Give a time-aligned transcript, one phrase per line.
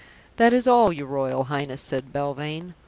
[0.37, 2.73] "That is all, your Royal Highness," said Belvane.